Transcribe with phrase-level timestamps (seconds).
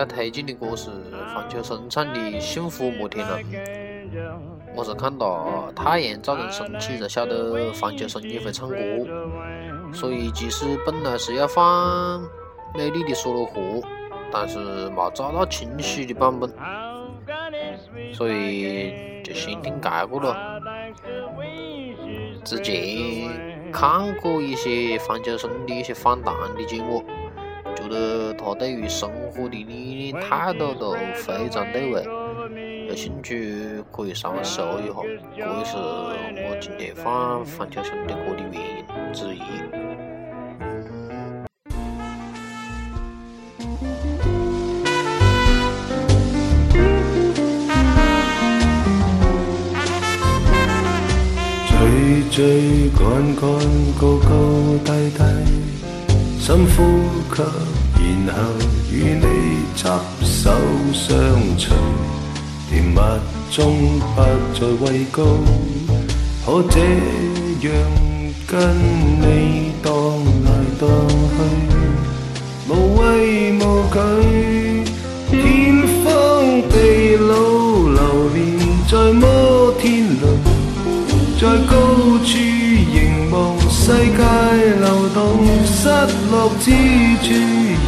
[0.00, 0.88] 要推荐的歌是
[1.34, 3.44] 黄秋生唱的《幸福摩天轮》。
[4.74, 8.76] 我是看到太阳照常升起》才晓得黄秋生也会唱歌，
[9.92, 12.22] 所以其实本来是要放
[12.74, 13.60] 美丽的梭罗河》，
[14.32, 14.58] 但是
[14.88, 16.50] 没找到清晰的版本，
[18.14, 20.60] 所以就先听这个了。
[22.42, 27.04] 之前看过一些黄秋生的一些访谈的节目。
[27.76, 32.04] 觉得他对于生活的理念态度都非常到位，
[32.88, 33.56] 有兴趣
[33.92, 34.94] 可以上搜一下，
[35.36, 39.40] 这也是我今天放《反跳兄的歌》的原因之一。
[51.78, 53.50] 追追赶赶，
[53.98, 54.28] 高高
[54.84, 55.79] 低低。
[56.40, 56.82] 深呼
[57.36, 57.42] 吸，
[58.26, 58.50] 然后
[58.90, 59.84] 与你执
[60.22, 60.50] 手
[60.94, 61.14] 相
[61.58, 61.76] 随，
[62.70, 62.98] 甜蜜
[63.50, 64.22] 中不
[64.58, 65.22] 再畏高，
[66.46, 67.72] 可这样
[68.46, 68.58] 跟
[69.20, 69.90] 你荡
[70.44, 73.59] 来荡去，无畏。
[84.74, 85.24] 流动
[85.66, 85.88] 失
[86.30, 86.70] 落之
[87.22, 87.30] 处，